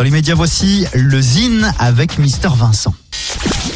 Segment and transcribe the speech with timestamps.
[0.00, 2.94] Dans les médias, voici le Zine avec Mister Vincent.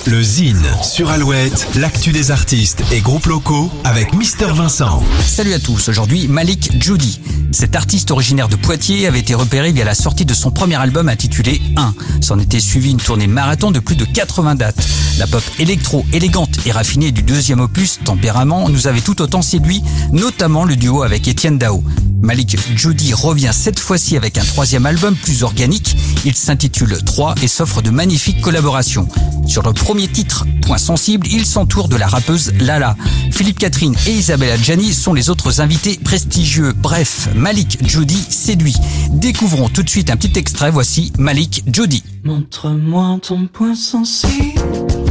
[0.07, 5.02] Le Zine sur Alouette, l'actu des artistes et groupes locaux avec Mister Vincent.
[5.26, 7.21] Salut à tous, aujourd'hui Malik Judy.
[7.52, 11.11] Cet artiste originaire de Poitiers avait été repéré via la sortie de son premier album
[11.11, 11.95] intitulé 1.
[12.23, 14.82] S'en était suivi une tournée marathon de plus de 80 dates.
[15.18, 19.82] La pop électro, élégante et raffinée du deuxième opus, Tempérament, nous avait tout autant séduit,
[20.11, 21.84] notamment le duo avec Étienne Dao.
[22.25, 25.95] Malik Judy revient cette fois-ci avec un troisième album plus organique.
[26.24, 29.06] Il s'intitule 3 et s'offre de magnifiques collaborations.
[29.46, 32.96] Sur le premier titre, Point sensible, il s'entoure de la rappeuse Lala.
[33.30, 36.73] Philippe Catherine et Isabella Gianni sont les autres invités prestigieux.
[36.73, 38.77] Bref, Malik Judy séduit.
[39.10, 40.70] Découvrons tout de suite un petit extrait.
[40.70, 42.02] Voici Malik Judy.
[42.24, 45.04] Montre-moi ton point sensible.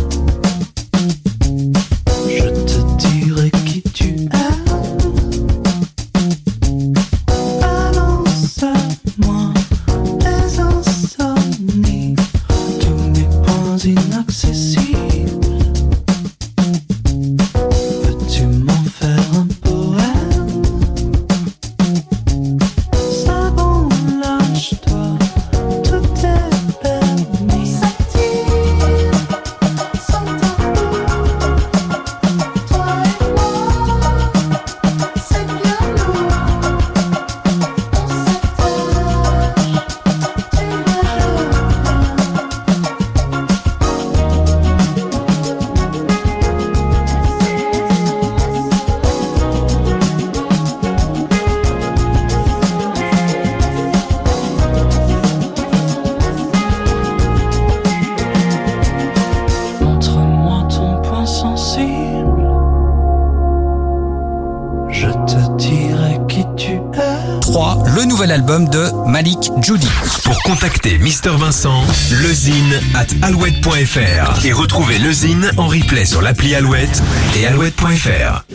[65.03, 67.39] Je te dirai qui tu es.
[67.41, 69.89] 3, le nouvel album de Malik Judy.
[70.23, 71.83] Pour contacter Mister Vincent,
[72.21, 77.03] lezine at alouette.fr et retrouver lezine en replay sur l'appli Alouette
[77.35, 78.45] et alouette.fr.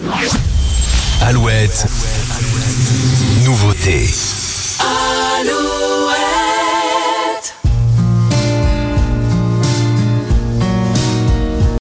[1.21, 1.87] Alouette,
[3.45, 4.09] nouveauté.